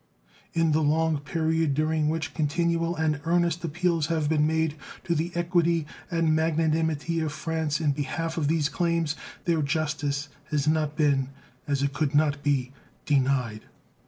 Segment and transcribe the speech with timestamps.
[0.53, 5.31] In the long period during which continual and earnest appeals have been made to the
[5.35, 11.29] equity and magnanimity of France in behalf of these claims their justice has not been,
[11.67, 12.71] as it could not be,
[13.05, 13.65] denied.